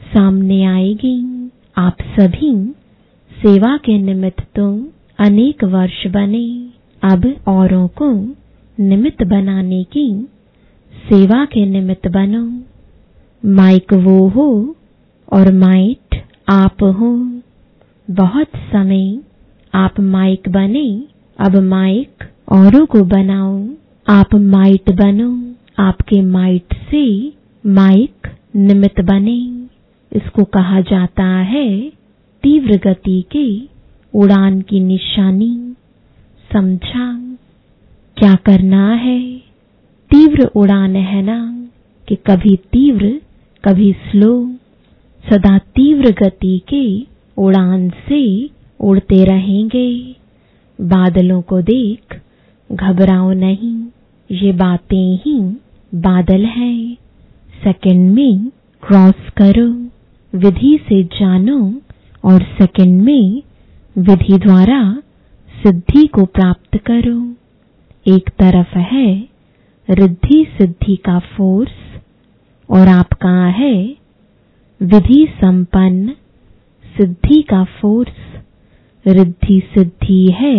सामने 0.00 0.64
आएगी। 0.66 1.18
आप 1.76 2.02
सभी 2.18 2.54
सेवा 3.32 3.76
के 3.76 3.98
निमित्त 3.98 4.42
तो 4.56 4.68
अनेक 5.18 5.64
वर्ष 5.64 6.06
बने। 6.06 6.70
अब 7.04 7.34
औरों 7.48 7.88
को 7.88 8.12
निमित्त 8.80 9.22
बनाने 9.22 9.84
की 9.84 10.28
सेवा 11.08 11.44
के 11.44 11.66
निमित्त 11.66 12.08
बनो। 12.08 12.62
माइक 13.44 13.92
वो 13.92 14.28
हो 14.28 14.76
और 15.32 15.52
माइट 15.52 16.22
आप 16.48 16.82
हो। 16.82 17.40
बहुत 18.10 18.46
समय 18.56 19.20
आप 19.74 20.00
माइक 20.00 20.48
बने, 20.48 21.04
अब 21.40 21.56
माइक 21.56 22.24
औरों 22.52 22.86
को 22.86 23.04
बनाओ। 23.04 23.68
आप 24.08 24.34
माइट 24.34 24.90
बनो, 24.90 25.54
आपके 25.78 26.22
माइट 26.22 26.74
से 26.90 27.32
माइक 27.66 28.28
निमित्त 28.56 29.00
बने। 29.00 29.66
इसको 30.12 30.44
कहा 30.44 30.80
जाता 30.80 31.24
है 31.24 31.92
तीव्र 32.42 32.80
गति 32.84 33.22
की 33.22 33.68
उड़ान 34.16 34.60
की 34.60 34.80
निशानी, 34.80 35.74
समझा, 36.52 37.36
क्या 38.16 38.34
करना 38.34 38.92
है? 38.92 39.36
तीव्र 40.10 40.46
उड़ान 40.46 40.96
है 40.96 41.22
ना 41.22 41.68
कि 42.08 42.14
कभी 42.14 42.56
तीव्र, 42.56 43.20
कभी 43.64 43.92
स्लो 43.92 44.50
सदा 45.32 45.58
तीव्र 45.58 46.10
गति 46.10 46.62
के 46.74 47.06
उड़ान 47.42 47.90
से 47.90 48.50
उड़ते 48.80 49.24
रहेंगे। 49.24 50.16
बादलों 50.80 51.42
को 51.42 51.62
देख, 51.62 52.20
घबराओ 52.72 53.32
नहीं, 53.32 53.86
ये 54.30 54.52
बातें 54.52 55.18
ही 55.18 55.40
बादल 55.94 56.44
हैं। 56.44 56.96
सेकंड 57.64 58.14
में 58.14 58.48
क्रॉस 58.82 59.30
करो, 59.36 59.68
विधि 60.38 60.78
से 60.88 61.02
जानो 61.04 61.74
और 62.24 62.42
सेकंड 62.42 63.02
में 63.02 63.42
विधि 63.96 64.36
द्वारा 64.38 64.80
सिद्धि 65.54 66.06
को 66.06 66.24
प्राप्त 66.24 66.76
करो। 66.86 67.20
एक 68.06 68.28
तरफ़ 68.30 68.78
है 68.78 69.28
रिद्धि 69.88 70.44
सिद्धि 70.58 70.96
का 70.96 71.18
फोर्स 71.18 71.70
और 72.68 72.88
आपका 72.88 73.46
है 73.50 73.76
विधि 74.80 75.26
संपन्न 75.36 76.14
सिद्धि 76.96 77.40
का 77.42 77.62
फोर्स 77.64 78.16
रिद्धि 79.06 79.60
सिद्धि 79.74 80.26
है 80.32 80.56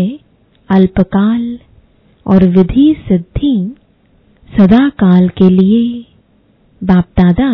अल्पकाल, 0.69 1.59
और 2.25 2.47
विधि 2.47 2.95
सिद्धि 3.07 3.75
सदा 4.49 4.87
काल 4.89 5.27
के 5.29 5.49
लिए। 5.49 6.05
बाप 6.81 7.05
दादा, 7.19 7.51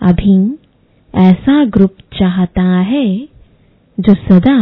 अभी 0.00 0.38
ऐसा 1.14 1.64
ग्रुप 1.64 1.94
चाहता 2.18 2.62
है 2.62 3.06
जो 3.98 4.14
सदा 4.14 4.58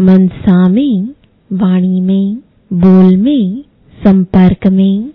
मनसा 0.00 0.68
में 0.68 1.08
वाणी 1.52 2.00
में 2.00 2.36
बोल 2.72 3.16
में 3.16 3.62
संपर्क 4.06 4.66
में 4.66 5.10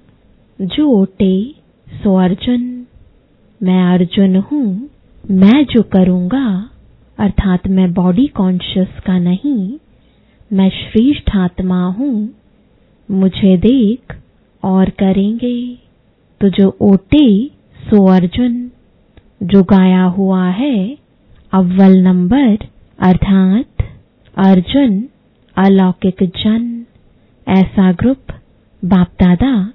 जो 0.62 0.88
ओटे, 0.88 1.56
सो 1.88 2.15
अर्जुन। 2.15 2.86
मैं 3.63 3.94
अर्जुन 3.94 4.36
हूँ, 4.36 4.89
मैं 5.32 5.65
जो 5.65 5.84
करूँगा, 5.84 6.70
अर्थात 7.20 7.68
मैं 7.68 7.94
बॉडी 7.94 8.27
कॉन्शियस 8.27 8.88
का 9.06 9.20
नहीं, 9.20 9.77
मैं 10.54 10.70
श्रेष्ठ 10.70 11.36
आत्मा 11.36 11.88
हूँ, 11.88 12.30
मुझे 13.12 13.58
देख 13.58 14.20
और 14.63 14.89
करेंगे। 14.89 15.75
तो 16.42 16.50
जो 16.50 16.77
ओटे, 16.82 17.48
सो 17.77 18.06
अर्जुन। 18.06 18.72
जो 19.44 19.63
गाया 19.63 20.04
हुआ 20.04 20.46
है, 20.46 20.98
अव्वल 21.54 21.98
नंबर, 21.98 22.58
अर्थात 23.00 23.75
अर्जुन, 24.38 25.10
अलौकिक 25.58 26.15
जन, 26.24 26.86
ऐसा 27.48 27.92
ग्रुप 27.92 28.18
बाप 28.86 29.08
दादा 29.08 29.74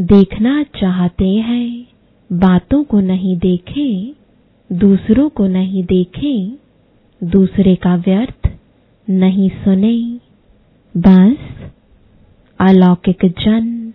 देखना 0.00 0.62
चाहते 0.62 1.28
हैं, 1.28 1.86
बातों 2.32 2.84
को 2.84 3.00
नहीं 3.00 3.38
देखे, 3.38 4.14
दूसरों 4.72 5.28
को 5.28 5.46
नहीं 5.46 5.84
देखे, 5.84 6.58
दूसरे 7.24 7.74
का 7.74 7.96
व्यर्थ 7.96 8.50
नहीं 9.10 9.48
सुने। 9.48 10.20
बस, 10.96 11.72
अलौकिक 12.60 13.18
जन, 13.24 13.92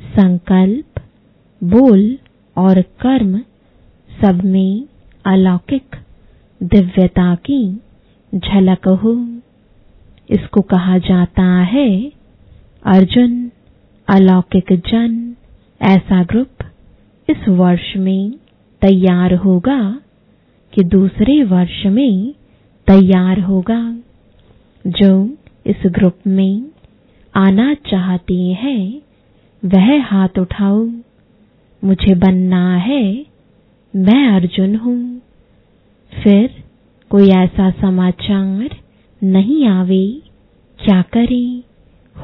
संकल्प, 0.00 1.02
बोल 1.64 2.18
और 2.56 2.80
कर्म, 2.82 3.38
सब 4.22 4.44
में 4.44 4.82
अलौकिक 5.24 5.96
दिव्यता 6.62 7.34
की 7.34 7.80
झलक 8.34 8.88
हो। 8.88 9.37
इसको 10.30 10.60
कहा 10.60 10.98
जाता 10.98 11.42
है, 11.42 12.12
अर्जुन, 12.84 13.50
अलौकिक 14.08 14.64
जन, 14.72 15.34
ऐसा 15.82 16.24
ग्रुप 16.24 16.48
इस 17.30 17.48
वर्ष 17.48 17.96
में 17.96 18.30
तैयार 18.80 19.34
होगा 19.34 20.00
कि 20.74 20.84
दूसरे 20.84 21.44
वर्ष 21.44 21.86
में 21.86 22.34
तैयार 22.86 23.40
होगा। 23.40 23.98
जो 24.86 25.36
इस 25.66 25.76
ग्रुप 25.86 26.16
में 26.26 26.62
आना 27.34 27.74
चाहते 27.74 28.34
हैं, 28.34 29.02
वह 29.64 30.04
हाथ 30.04 30.38
उठाओ। 30.38 30.88
मुझे 31.84 32.14
बनना 32.14 32.76
है, 32.76 33.26
मैं 33.96 34.28
अर्जुन 34.28 34.76
हूँ। 34.76 35.20
फिर 36.22 36.64
कोई 37.10 37.28
ऐसा 37.28 37.70
समाचार 37.70 38.87
नहीं 39.24 39.66
आवे, 39.66 40.22
क्या 40.84 41.02
करें? 41.02 41.62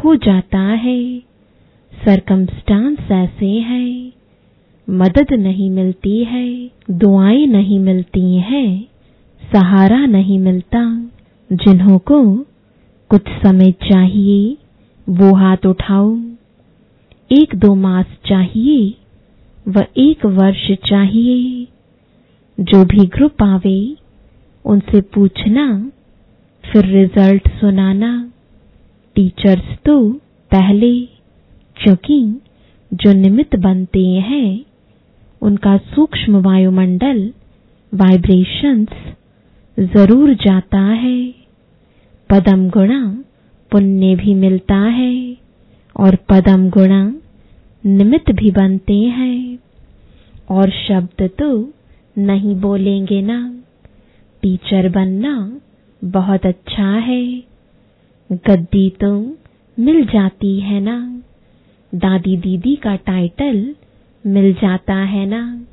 हो 0.04 0.16
जाता 0.16 0.58
है। 0.58 1.18
सरकमस्टांस 2.04 2.98
ऐसे 3.12 3.46
है। 3.46 4.12
मदद 4.90 5.32
नहीं 5.32 5.70
मिलती 5.70 6.24
है, 6.24 6.70
दुआएँ 6.90 7.46
नहीं 7.46 7.78
मिलती 7.78 8.36
हैं, 8.36 8.88
सहारा 9.52 10.06
नहीं 10.06 10.38
मिलता। 10.38 11.10
जिन्हों 11.52 11.98
को 11.98 12.36
कुछ 13.08 13.22
समय 13.28 13.72
चाहिए, 13.72 14.56
वो 15.08 15.34
हाथ 15.34 15.66
उठाओ 15.66 16.16
एक 17.32 17.54
दो 17.54 17.74
मास 17.74 18.06
चाहिए, 18.26 18.94
व 19.68 19.84
एक 19.96 20.26
वर्ष 20.26 20.70
चाहिए। 20.72 21.66
जो 22.60 22.84
भी 22.84 23.06
ग्रुप 23.06 23.42
आवे, 23.42 23.96
उनसे 24.64 25.00
पूछना 25.00 25.90
फिर 26.74 26.84
रिज़ल्ट 26.84 27.48
सुनाना। 27.48 28.32
टीचर्स 29.16 29.76
तो 29.84 30.12
पहले 30.50 31.06
क्योंकि 31.76 32.40
जो 32.92 33.12
निमित्त 33.12 33.56
बनते 33.56 34.06
हैं, 34.06 34.64
उनका 35.42 35.76
सूक्ष्म 35.76 36.36
वायुमंडल 36.36 37.32
वाइब्रेशंस 37.94 38.88
ज़रूर 39.78 40.34
जाता 40.34 40.80
है। 40.80 41.34
पदम 42.30 42.68
गुणा 42.70 43.24
पुण्य 43.70 44.14
भी 44.14 44.34
मिलता 44.34 44.80
है, 44.80 45.36
और 45.96 46.16
पदम 46.16 46.70
गुणा 46.70 47.14
निमित्त 47.86 48.32
भी 48.32 48.50
बनते 48.50 48.98
हैं। 48.98 49.58
और 50.50 50.70
शब्द 50.70 51.30
तो 51.38 51.72
नहीं 52.18 52.56
बोलेंगे 52.56 53.22
ना। 53.22 53.62
टीचर 54.42 54.88
बनना 54.88 55.60
बहुत 56.04 56.46
अच्छा 56.46 56.90
है। 56.90 57.42
गद्दी 58.32 58.90
तो 58.90 59.36
मिल 59.78 60.06
जाती 60.06 60.60
है 60.60 60.80
ना। 60.80 61.22
दादी 61.94 62.36
दीदी 62.36 62.76
का 62.76 62.96
टाइटल 62.96 63.74
मिल 64.26 64.54
जाता 64.54 64.94
है 64.94 65.26
ना। 65.26 65.66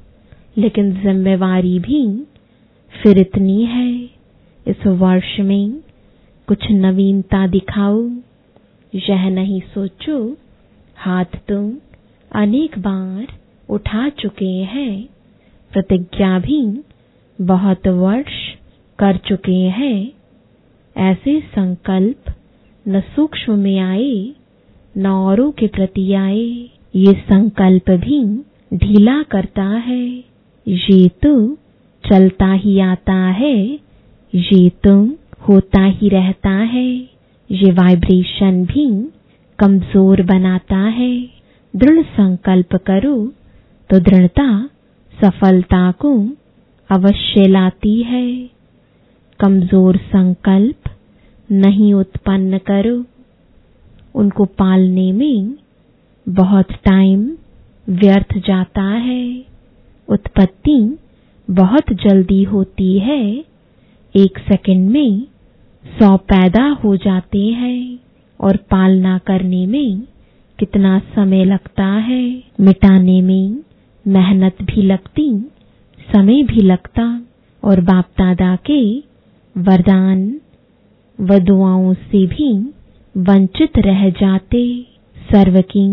लेकिन 0.57 0.93
जिम्मेवारी 0.93 1.79
भी 1.79 2.23
फिर 3.03 3.17
इतनी 3.17 3.65
है। 3.65 4.09
इस 4.67 4.87
वर्ष 4.87 5.39
में 5.39 5.81
कुछ 6.47 6.71
नवीनता 6.71 7.47
दिखाओ। 7.47 8.09
यह 8.95 9.29
नहीं 9.29 9.61
सोचो, 9.61 10.37
हाथ 10.97 11.25
तुम 11.25 11.77
अनेक 12.35 12.79
बार 12.79 13.27
उठा 13.69 14.09
चुके 14.09 14.63
हैं। 14.63 15.09
प्रतिज्ञा 15.71 16.39
भी 16.39 16.83
बहुत 17.41 17.87
वर्ष 17.87 18.57
कर 18.99 19.17
चुके 19.17 19.55
हैं। 19.55 20.11
ऐसे 20.95 21.39
संकल्प 21.49 22.33
न 22.85 22.99
सूक्ष्म 23.15 23.57
में 23.59 23.79
आए, 23.79 24.33
न 24.95 25.07
औरों 25.07 25.51
के 25.51 25.67
प्रति 25.67 26.13
आए, 26.13 26.45
ये 26.95 27.13
संकल्प 27.23 27.89
भी 27.99 28.23
ढीला 28.77 29.21
करता 29.23 29.63
है, 29.63 30.03
ये 30.67 31.07
तो 31.23 31.33
चलता 32.03 32.51
ही 32.53 32.79
आता 32.79 33.13
है, 33.13 33.57
ये 34.33 34.69
तो 34.83 34.95
होता 35.49 35.83
ही 35.83 36.09
रहता 36.09 36.49
है, 36.49 36.87
ये 37.49 37.71
वाइब्रेशन 37.71 38.63
भी 38.65 38.87
कमज़ोर 39.59 40.21
बनाता 40.23 40.77
है। 40.77 41.13
दृढ़ 41.73 42.01
संकल्प 42.03 42.75
करो 42.85 43.15
तो 43.89 43.99
दृढ़ता 43.99 44.45
सफलता 45.13 45.91
को 45.91 46.13
अवश्य 46.89 47.47
लाती 47.47 48.01
है। 48.03 48.27
कमज़ोर 49.41 49.97
संकल्प 49.97 50.89
नहीं 51.49 51.93
उत्पन्न 51.93 52.57
करो। 52.57 53.03
उनको 54.15 54.45
पालने 54.45 55.11
में 55.11 55.55
बहुत 56.29 56.71
टाइम 56.71 57.29
व्यर्थ 57.87 58.37
जाता 58.37 58.81
है। 58.81 59.23
उत्पत्ति 60.07 60.79
बहुत 61.47 61.93
जल्दी 62.03 62.43
होती 62.43 62.97
है। 62.99 63.21
एक 64.15 64.39
सेकंड 64.39 64.89
में 64.89 65.21
सौ 65.83 66.15
पैदा 66.17 66.67
हो 66.83 66.95
जाते 66.97 67.45
हैं 67.53 67.99
और 68.39 68.57
पालना 68.71 69.17
करने 69.17 69.65
में 69.65 70.01
कितना 70.59 70.97
समय 71.15 71.45
लगता 71.45 71.85
है। 71.85 72.23
मिटाने 72.59 73.21
में 73.21 73.59
मेहनत 74.05 74.61
भी 74.61 74.81
लगती, 74.81 75.29
समय 76.13 76.43
भी 76.43 76.61
लगता 76.61 77.05
और 77.63 77.81
बाप 77.81 78.05
दादा 78.17 78.55
के 78.55 78.81
वरदान 79.55 80.19
व 81.19 81.37
दुआओं 81.39 81.93
से 81.93 82.25
भी 82.27 82.53
वंचित 83.15 83.77
रह 83.77 84.09
जाते 84.09 84.63
सर्व 85.15 85.61
की 85.61 85.87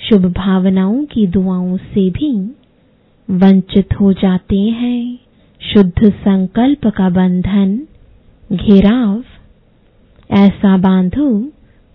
शुभ 0.00 0.24
भावनाओं 0.26 1.04
की 1.04 1.26
दुआओं 1.26 1.76
से 1.76 2.08
भी 2.10 2.32
वंचित 3.28 4.00
हो 4.00 4.12
जाते 4.12 4.60
हैं। 4.70 5.18
शुद्ध 5.60 6.10
संकल्प 6.10 6.86
का 6.86 7.08
बंधन, 7.10 7.76
घेराव, 8.50 9.22
ऐसा 10.30 10.76
बांधो 10.76 11.28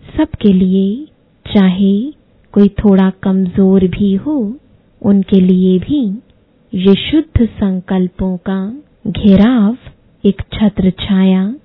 सबके 0.04 0.54
लिए, 0.54 1.06
चाहे 1.46 1.94
कोई 2.54 2.70
थोड़ा 2.80 3.10
कमज़ोर 3.24 3.88
भी 3.88 4.14
हो, 4.16 4.38
उनके 5.02 5.40
लिए 5.42 5.78
भी 5.80 6.02
ये 6.74 6.96
शुद्ध 7.12 7.46
संकल्पों 7.46 8.38
का 8.50 8.62
घेराव 9.08 9.78
एक 10.26 10.42
छत्र 10.54 10.90
छाया 10.90 11.56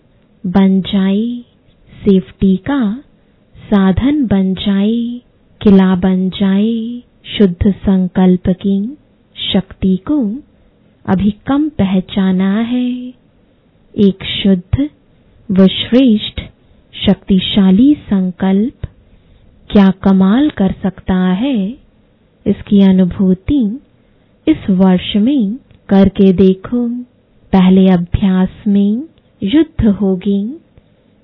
बन 0.47 0.81
जाए 0.81 1.45
सेफ्टी 1.93 2.57
का 2.57 3.05
साधन 3.57 4.27
बन 4.27 4.55
जाए, 4.55 5.21
किला 5.61 5.95
बन 5.95 6.31
जाए, 6.31 7.03
शुद्ध 7.27 7.73
संकल्प 7.73 8.49
की 8.49 8.97
शक्ति 9.37 9.97
को 9.97 10.19
अभी 11.07 11.31
कम 11.31 11.69
पहचाना 11.69 12.59
है। 12.61 13.15
एक 13.95 14.25
शुद्ध 14.25 14.89
व 15.51 15.67
श्रेष्ठ 15.67 16.41
शक्तिशाली 16.95 17.95
संकल्प 17.95 18.87
क्या 19.71 19.91
कमाल 19.91 20.51
कर 20.51 20.75
सकता 20.83 21.15
है? 21.15 21.69
इसकी 22.47 22.81
अनुभूति 22.81 23.81
इस 24.49 24.71
वर्ष 24.71 25.17
में 25.17 25.55
करके 25.89 26.33
देखो। 26.33 26.89
पहले 27.55 27.87
अभ्यास 27.89 28.63
में 28.67 29.03
युद्ध 29.43 29.87
होगी। 30.01 30.39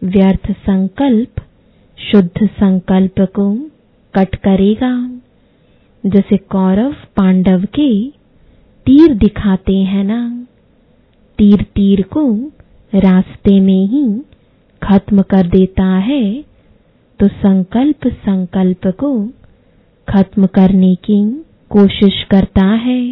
व्यर्थ 0.03 0.51
संकल्प, 0.59 1.40
शुद्ध 1.99 2.47
संकल्प 2.51 3.21
को 3.37 3.47
कट 4.14 4.35
करेगा। 4.37 4.93
जैसे 6.05 6.37
कौरव 6.53 6.93
पांडव 7.16 7.64
के 7.75 7.88
तीर 8.87 9.14
दिखाते 9.14 9.77
हैं 9.85 10.05
ना, 10.05 10.21
तीर 11.38 11.62
तीर 11.75 12.03
को 12.12 12.25
रास्ते 12.93 13.59
में 13.61 13.85
ही 13.87 14.05
खत्म 14.83 15.23
कर 15.31 15.47
देता 15.49 15.88
है 16.07 16.23
तो 17.21 17.29
संकल्प 17.29 18.07
संकल्प 18.25 18.87
को 19.01 19.12
खत्म 20.09 20.47
करने 20.55 20.95
की 21.05 21.21
कोशिश 21.71 22.23
करता 22.31 22.66
है, 22.79 23.03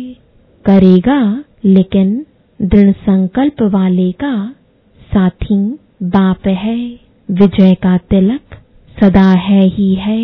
करेगा, 0.64 1.20
लेकिन 1.64 2.24
दृढ़ 2.60 2.90
संकल्प 2.92 3.62
वाले 3.72 4.10
का 4.12 4.32
साथी 5.10 5.56
बाप 6.04 6.46
है। 6.56 6.78
विजय 7.28 7.74
का 7.74 7.96
तिलक 8.10 8.54
सदा 8.96 9.28
है 9.40 9.62
ही 9.66 9.94
है। 9.96 10.22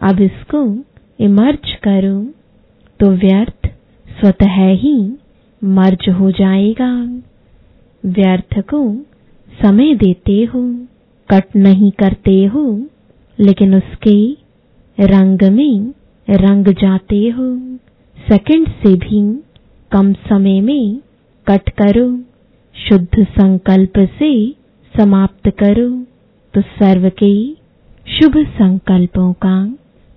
अब 0.00 0.20
इसको 0.20 0.62
इमर्ज 1.20 1.72
करो 1.84 2.20
तो 3.00 3.10
व्यर्थ 3.16 3.66
स्वतः 4.08 4.56
ही 4.74 4.96
मर्ज 5.62 6.08
हो 6.10 6.30
जाएगा। 6.30 6.90
व्यर्थ 8.04 8.58
को 8.70 8.80
समय 9.50 9.94
देते 9.94 10.42
हो, 10.44 10.62
कट 11.28 11.56
नहीं 11.56 11.90
करते 11.92 12.44
हो, 12.44 12.64
लेकिन 13.38 13.74
उसके 13.74 14.18
रंग 14.98 15.42
में 15.52 15.92
रंग 16.28 16.68
जाते 16.74 17.28
हो। 17.28 17.48
सेकंड 18.18 18.68
से 18.76 18.94
भी 18.98 19.20
कम 19.92 20.12
समय 20.28 20.60
में 20.60 20.98
कट 21.46 21.68
करो, 21.72 22.06
शुद्ध 22.74 23.24
संकल्प 23.30 23.98
से 24.18 24.30
समाप्त 24.94 25.48
करो। 25.58 25.88
तो 26.54 26.60
सर्व 26.60 27.08
के 27.22 27.34
शुभ 28.06 28.36
संकल्पों 28.52 29.32
का 29.44 29.56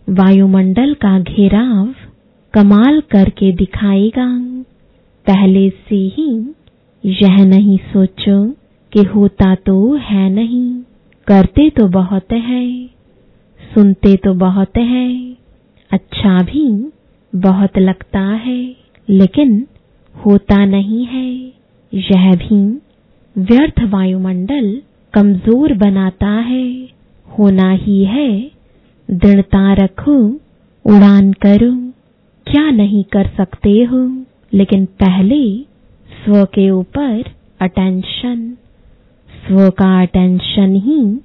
वायुमंडल 0.08 0.94
का 0.96 1.18
घेराव 1.20 1.94
कमाल 2.54 3.00
करके 3.12 3.52
दिखाएगा। 3.56 4.28
पहले 5.28 5.70
से 5.70 5.96
ही 6.15 6.30
यह 7.04 7.44
नहीं 7.46 7.78
सोचो 7.94 8.44
कि 8.94 9.04
होता 9.06 9.54
तो 9.65 9.76
है 10.02 10.30
नहीं। 10.30 10.72
करते 11.28 11.70
तो 11.70 11.88
बहुत 11.89 12.32
है, 12.34 12.65
सुनते 13.62 14.15
तो 14.15 14.34
बहुत 14.36 14.78
है 14.78 15.10
अच्छा 15.92 16.38
भी 16.44 16.68
बहुत 17.34 17.78
लगता 17.80 18.22
है। 18.46 18.62
लेकिन 19.08 19.60
होता 20.15 20.65
नहीं 20.65 21.06
है। 21.06 21.52
यह 21.93 22.36
भी 22.36 22.82
व्यर्थ 23.38 23.84
वायुमंडल 23.84 24.82
कमज़ोर 25.13 25.74
बनाता 25.74 26.30
है। 26.30 26.89
होना 27.39 27.72
ही 27.72 28.04
है। 28.04 28.52
दृढ़ता 29.12 29.74
रखो, 29.74 30.34
उड़ान 30.86 31.34
करो। 31.34 31.91
क्या 32.52 32.72
नहीं 32.72 33.04
कर 33.04 33.28
सकते 33.38 33.84
हो? 33.84 34.26
लेकिन 34.54 34.86
पहले 34.86 35.62
स्व 36.10 36.45
के 36.45 36.69
ऊपर 36.69 37.24
अटेंशन 37.62 38.58
स्व 39.30 39.69
का 39.69 40.02
अटेंशन 40.02 40.76
ही 40.76 41.15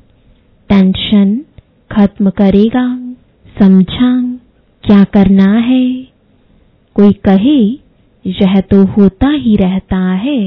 टेंशन 0.69 1.45
खत्म 1.93 2.31
करेगा। 2.31 3.15
समझा, 3.61 4.39
क्या 4.85 5.05
करना 5.05 5.53
है? 5.53 5.93
कोई 6.95 7.13
कहे 7.13 7.84
यह 8.25 8.61
तो 8.61 8.85
होता 8.87 9.29
ही 9.29 9.57
रहता 9.57 9.99
है। 10.13 10.41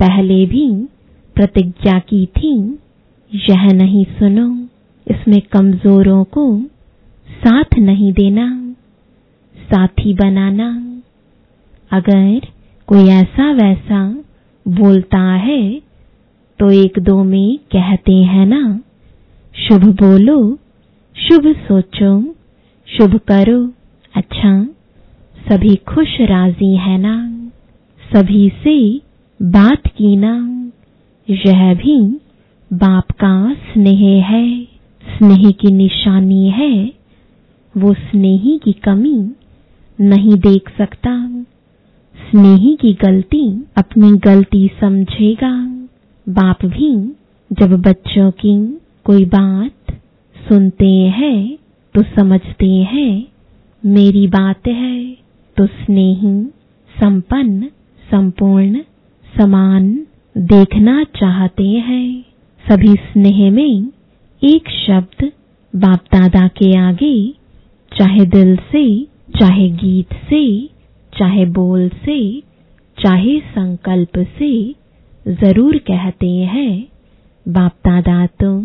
पहले 0.00 0.44
भी 0.46 0.68
प्रतिज्ञा 1.36 1.98
की 2.00 2.24
थी 2.26 2.54
यह 3.32 3.64
नहीं 3.72 4.04
सुनो, 4.18 4.48
इसमें 5.06 5.40
कमजोरों 5.42 6.22
को 6.24 6.44
साथ 7.28 7.78
नहीं 7.78 8.12
देना, 8.12 8.74
साथी 9.54 10.14
बनाना। 10.14 10.68
अगर 11.90 12.46
कोई 12.88 13.08
ऐसा 13.10 13.50
वैसा 13.52 14.04
बोलता 14.66 15.18
है 15.18 15.62
तो 16.60 16.70
एक 16.70 16.98
दो 16.98 17.22
में 17.24 17.58
कहते 17.72 18.14
हैं 18.24 18.46
ना, 18.46 18.80
शुभ 19.54 19.84
बोलो, 20.02 20.38
शुभ 21.16 21.52
सोचो, 21.58 22.34
शुभ 22.88 23.16
करो 23.28 23.60
अच्छा? 24.14 24.52
सभी 25.48 25.74
खुश 25.76 26.20
राज़ी 26.20 26.76
है 26.76 26.98
ना 26.98 27.14
सभी 28.00 28.48
से 28.48 29.00
बात 29.42 29.86
की 29.86 30.16
ना 30.16 30.34
यह 31.30 31.74
भी 31.74 32.20
बाप 32.72 33.10
का 33.10 33.54
स्नेह 33.54 34.24
है, 34.24 34.64
स्नेह 35.04 35.50
की 35.50 35.72
निशानी 35.72 36.48
है, 36.50 36.92
वो 37.76 37.92
स्नेही 37.94 38.60
की 38.64 38.72
कमी 38.72 39.30
नहीं 40.00 40.34
देख 40.34 40.72
सकता। 40.78 41.44
स्नेही 42.14 42.76
की 42.80 42.92
गलती 42.92 43.64
अपनी 43.76 44.12
गलती 44.12 44.70
समझेगा। 44.80 45.52
बाप 46.28 46.64
भी 46.64 46.90
जब 47.52 47.82
बच्चों 47.82 48.30
की 48.30 48.80
कोई 49.04 49.24
बात 49.24 49.94
सुनते 50.36 50.90
हैं 50.90 51.58
तो 51.94 52.02
समझते 52.02 52.70
हैं, 52.70 53.26
मेरी 53.86 54.26
बात 54.26 54.66
है। 54.66 55.25
तो 55.56 55.66
स्नेही, 55.66 56.34
संपन्न, 56.94 57.68
संपूर्ण, 58.02 58.80
समान 59.26 59.88
देखना 60.34 61.02
चाहते 61.16 61.68
हैं। 61.86 62.24
सभी 62.64 62.94
स्नेह 63.02 63.50
में 63.50 63.92
एक 64.42 64.68
शब्द 64.70 65.30
बाप 65.74 66.04
दादा 66.12 66.46
के 66.58 66.76
आगे, 66.78 67.16
चाहे 67.92 68.24
दिल 68.26 68.56
से, 68.72 68.86
चाहे 69.38 69.68
गीत 69.76 70.14
से, 70.30 70.44
चाहे 71.12 71.44
बोल 71.52 71.88
से, 72.04 72.18
चाहे 72.98 73.38
संकल्प 73.48 74.18
से 74.38 74.52
ज़रूर 75.26 75.76
कहते 75.86 76.30
हैं 76.46 76.72
बाप 77.46 77.76
दादा 77.86 78.24
तो 78.40 78.60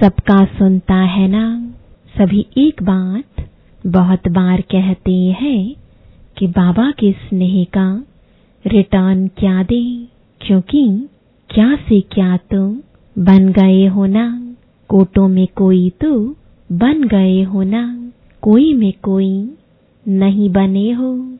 सबका 0.00 0.44
सुनता 0.58 1.00
है 1.10 1.28
ना। 1.28 1.46
सभी 2.14 2.46
एक 2.58 2.82
बात 2.82 3.46
बहुत 3.86 4.28
बार 4.30 4.60
कहते 4.70 5.16
हैं 5.40 5.83
कि 6.38 6.46
बाबा 6.46 6.90
के 6.90 7.12
स्नेह 7.12 7.64
का 7.64 8.04
रिटर्न 8.66 9.28
क्या 9.28 9.62
दे? 9.62 10.08
क्योंकि 10.40 11.08
क्या 11.50 11.76
से 11.76 12.00
क्या 12.00 12.36
तो 12.36 12.76
बन 13.18 13.48
गए 13.48 13.86
हो 13.86 14.06
ना? 14.06 14.54
कोटों 14.88 15.28
में 15.28 15.46
कोई 15.56 15.90
तो 15.90 16.36
बन 16.72 17.04
गए 17.04 17.42
हो 17.42 17.62
ना? 17.62 18.10
कोई 18.42 18.74
में 18.74 18.92
कोई 19.02 19.50
नहीं 20.08 20.50
बने 20.50 20.92
हो। 20.92 21.38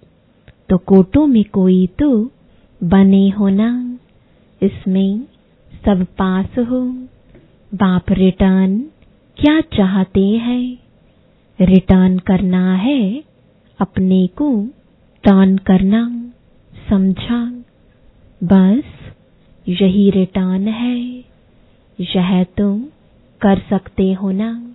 तो 0.69 0.79
कोटों 0.79 1.27
में 1.27 1.45
कोई 1.45 1.87
तो 1.87 2.31
बने 2.85 3.29
हो 3.29 3.49
ना? 3.49 3.99
इसमें 4.63 5.21
सब 5.87 6.05
पास 6.05 6.59
हो। 6.59 6.81
बाप 7.75 8.05
रिटर्न 8.11 8.79
क्या 9.39 9.61
चाहते 9.61 10.27
हैं? 10.29 10.79
रिटर्न 11.61 12.19
करना 12.19 12.75
है 12.75 13.25
अपने 13.81 14.27
को 14.27 14.69
टर्न 15.25 15.57
करना, 15.57 16.33
समझा, 16.91 17.63
बस 18.45 18.85
यही 19.69 20.11
रिटर्न 20.11 20.69
है। 20.69 21.25
यह 22.01 22.45
तुम 22.45 22.85
कर 23.41 23.63
सकते 23.71 24.13
हो 24.13 24.31
ना। 24.31 24.75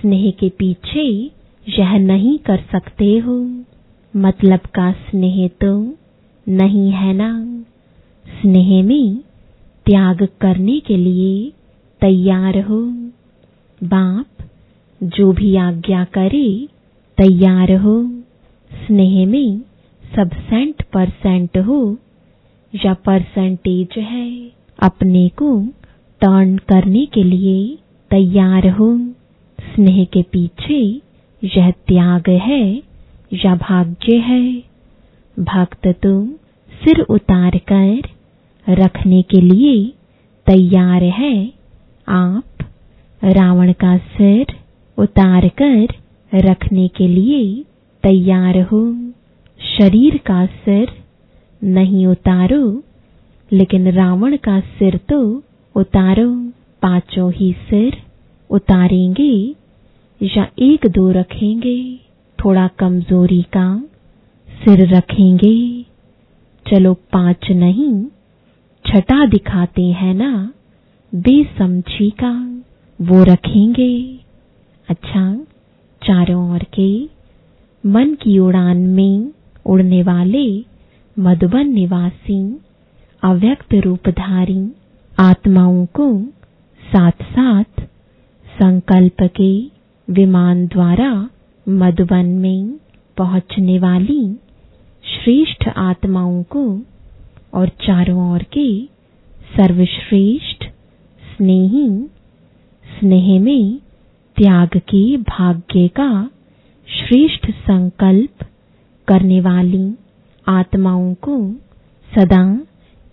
स्नेह 0.00 0.30
के 0.30 0.48
पीछे 0.48 1.30
यह 1.78 1.98
नहीं 1.98 2.38
कर 2.38 2.64
सकते 2.72 3.18
हो। 3.18 3.64
मतलब 4.16 4.58
का 4.58 4.92
स्नेह 4.92 5.48
तो 5.48 5.94
नहीं 6.48 6.90
है 6.90 7.12
ना। 7.12 7.60
स्नेह 8.40 8.84
में 8.84 9.16
त्याग 9.86 10.28
करने 10.40 10.80
के 10.80 10.96
लिए 10.96 11.52
तैयार 12.00 12.58
हो। 12.58 12.82
बाप 13.84 14.26
जो 15.02 15.32
भी 15.32 15.56
आज्ञा 15.56 16.04
करे, 16.04 16.68
तैयार 17.16 17.72
हो। 17.72 18.17
स्नेह 18.70 19.26
में 19.26 19.60
सब 20.16 20.30
सेंट 20.32 20.82
परसेंट 20.82 21.58
हो, 21.58 21.96
या 22.72 22.94
परसेंटेज 22.94 23.98
है, 23.98 24.50
अपने 24.78 25.28
को 25.28 25.60
टर्न 26.20 26.56
करने 26.58 27.06
के 27.06 27.22
लिए 27.22 27.78
तैयार 28.10 28.68
हो। 28.68 28.98
स्नेह 29.58 30.04
के 30.04 30.22
पीछे 30.22 31.00
यह 31.42 31.70
त्याग 31.70 32.28
है, 32.28 32.82
या 33.34 33.54
भाग्य 33.54 34.16
है। 34.16 34.62
भक्त 35.36 35.86
तुम 35.88 36.28
सिर 36.72 37.00
उतार 37.00 37.58
कर 37.72 38.02
रखने 38.66 39.22
के 39.22 39.40
लिए 39.40 39.92
तैयार 40.46 41.02
है। 41.02 41.52
आप 42.08 42.44
रावण 43.24 43.72
का 43.72 43.96
सिर 43.98 44.46
उतार 44.98 45.48
कर 45.62 45.88
रखने 46.34 46.88
के 46.88 47.08
लिए 47.08 47.64
शरीर 49.60 50.16
का 50.16 50.44
सिर 50.46 50.90
नहीं 51.62 52.06
उतारो, 52.06 52.82
लेकिन 53.52 53.90
रावण 53.92 54.36
का 54.36 54.60
सिर 54.60 54.96
तो 55.08 55.20
उतारो। 55.74 56.28
पाँचों 56.82 57.32
ही 57.32 57.52
सिर 57.52 57.96
उतारेंगे 58.50 59.54
या 60.20 60.46
एक 60.58 60.86
दो 60.86 61.10
रखेंगे, 61.10 61.78
थोड़ा 62.38 62.68
कमज़ोरी 62.68 63.42
का 63.42 63.66
सिर 64.48 64.86
रखेंगे। 64.94 65.82
चलो 66.66 66.94
पाँच 66.94 67.50
नहीं 67.50 68.04
छठा 68.84 69.26
दिखाते 69.26 69.82
हैं 69.82 70.14
ना, 70.14 70.32
बेसमझी 71.14 72.10
का 72.10 72.32
वो 72.98 73.22
रखेंगे। 73.24 74.18
अच्छा 74.88 75.32
चारों 76.02 76.52
ओर 76.52 76.64
के 76.74 77.17
मन 77.84 78.14
की 78.22 78.38
उड़ान 78.38 78.76
में 78.86 79.32
उड़ने 79.66 80.02
वाले 80.02 80.46
मधुबन 81.16 81.68
निवासी, 81.68 82.40
अव्यक्त 83.22 83.74
रूपधारी 83.84 84.60
आत्माओं 85.12 85.84
को 85.94 86.08
साथ 86.80 87.22
साथ 87.32 87.80
संकल्प 88.46 89.22
के 89.36 89.50
विमान 90.08 90.66
द्वारा 90.66 91.10
मधुबन 91.66 92.26
में 92.42 92.78
पहुँचने 93.16 93.78
वाली 93.78 94.22
श्रेष्ठ 95.04 95.68
आत्माओं 95.78 96.42
को 96.42 96.64
और 97.54 97.68
चारों 97.80 98.30
ओर 98.32 98.42
के 98.52 98.68
सर्वश्रेष्ठ 99.56 100.64
स्नेही, 101.22 101.88
स्नेह 102.84 103.40
में 103.40 103.78
त्याग 104.36 104.76
के 104.88 105.16
भाग्य 105.28 105.86
का 105.88 106.10
श्रेष्ठ 106.88 107.50
संकल्प 107.60 108.44
करने 109.08 109.40
वाली 109.40 109.86
आत्माओं 110.46 111.12
को 111.22 111.36
सदा 112.08 112.42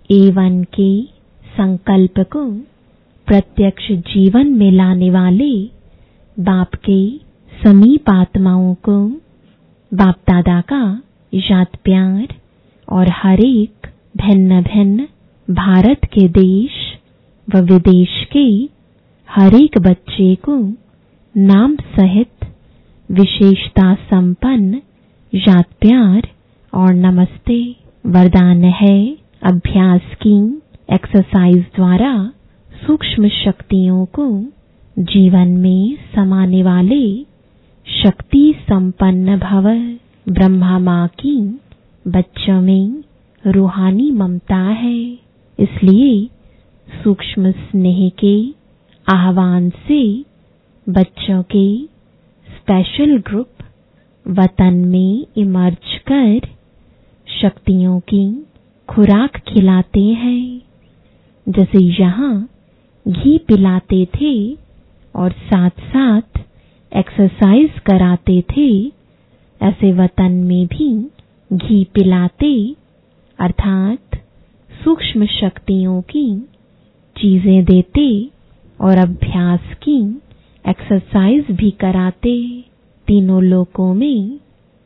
एवन 0.10 0.64
के 0.74 0.90
संकल्प 1.56 2.20
को 2.34 2.46
प्रत्यक्ष 3.28 3.92
जीवन 4.08 4.52
में 4.58 4.72
लाने 4.72 5.10
वाले 5.12 5.52
बाप 6.38 6.76
के 6.86 7.00
समीप 7.54 8.10
आत्माओं 8.10 8.74
को 8.88 8.98
बाप 9.92 10.20
दादा 10.30 10.60
का 10.72 10.82
याद 11.34 11.78
प्यार 11.84 12.36
और 12.88 13.10
हर 13.14 13.40
एक 13.46 13.88
भिन्न 14.18 14.62
भिन्न 14.64 15.08
भारत 15.48 16.06
के 16.14 16.28
देश 16.38 16.78
व 17.48 17.62
विदेश 17.72 18.24
के 18.32 18.48
हर 19.30 19.56
एक 19.56 19.78
बच्चे 19.88 20.34
को 20.46 20.58
नाम 21.36 21.76
सहित 21.98 22.35
विशेषता 23.10 23.94
संपन्न 23.96 24.82
याद 25.34 25.66
प्यार, 25.82 26.28
और 26.74 26.94
नमस्ते। 26.94 27.60
वरदान 28.06 28.64
है 28.64 28.98
अभ्यास 29.44 30.16
की 30.22 30.38
एक्सरसाइज 30.94 31.64
द्वारा 31.76 32.12
सूक्ष्म 32.72 33.28
शक्तियों 33.36 34.06
को 34.16 34.28
जीवन 34.98 35.48
में 35.58 35.98
समाने 36.16 36.64
वाले 36.64 37.04
शक्ति 37.88 38.44
संपन्न 38.62 39.38
भव 39.40 39.70
ब्रह्मा 40.34 40.78
माँ 40.80 41.08
की 41.20 41.38
बच्चों 42.06 42.60
में 42.62 43.04
रूहानी 43.44 44.12
ममता 44.12 44.62
है। 44.82 44.98
इसलिए 45.60 46.14
सूक्ष्म 46.88 47.52
स्नेह 47.52 48.10
के 48.20 48.38
आह्वान 49.08 49.70
से 49.88 50.04
बच्चों 50.88 51.42
के 51.52 51.95
स्पेशल 52.66 53.18
ग्रुप 53.18 53.64
वतन 54.26 54.74
में 54.74 55.26
इमर्ज 55.38 55.98
कर 56.12 56.48
शक्तियों 57.28 58.00
की 58.00 58.24
खुराक 58.90 59.38
खिलाते 59.38 60.00
हैं। 60.00 60.62
जैसे 61.48 61.84
यहाँ 61.84 62.50
घी 63.08 63.38
पिलाते 63.38 64.06
थे 64.16 64.34
और 65.16 65.32
साथ 65.32 65.70
साथ 65.70 66.40
एक्सरसाइज 66.92 67.80
कराते 67.80 68.42
थे, 68.42 68.88
ऐसे 69.62 69.92
वतन 69.94 70.32
में 70.32 70.66
भी 70.68 70.90
घी 71.54 71.84
पिलाते, 71.94 72.76
अर्थात 73.40 74.22
सूक्ष्म 74.84 75.26
शक्तियों 75.26 76.02
की 76.02 76.40
चीज़ें 77.16 77.64
देते 77.66 78.10
और 78.82 78.98
अभ्यास 78.98 79.74
की 79.84 80.02
एक्सरसाइज 80.66 81.52
भी 81.52 81.70
कराते, 81.72 82.36
तीनों 83.08 83.42
लोकों 83.44 83.94
में 83.94 84.40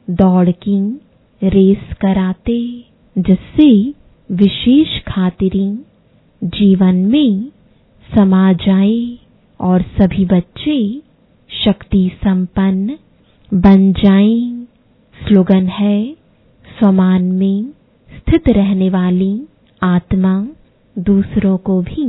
दौड़ 0.08 0.50
की 0.50 0.80
रेस 1.42 1.94
कराते, 2.02 2.60
जिससे 3.16 3.70
विशेष 4.30 5.00
खातिरी 5.08 5.68
जीवन 6.42 6.96
में 7.06 7.50
समा 8.10 8.52
जाए 8.54 9.18
और 9.60 9.82
सभी 9.98 10.26
बच्चे 10.26 10.80
शक्ति 11.50 12.10
संपन्न 12.16 12.98
बन 13.52 13.92
जाएँ। 13.94 14.66
स्लोगन 15.16 15.68
है 15.68 15.98
स्वमान 16.66 17.24
में 17.32 17.64
स्थित 18.12 18.50
रहने 18.50 18.90
वाली 18.90 19.32
आत्मा 19.82 20.34
दूसरों 20.96 21.58
को 21.58 21.82
भी 21.82 22.06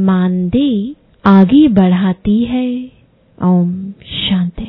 मान 0.00 0.48
दे, 0.48 0.94
आगे 1.24 1.66
बढ़ाती 1.68 2.42
है 2.44 2.66
ओम 3.44 3.70
शांति 4.04 4.66